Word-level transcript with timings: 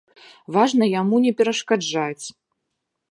Важна 0.55 0.87
яму 1.01 1.15
не 1.25 1.33
перашкаджаць. 1.41 2.25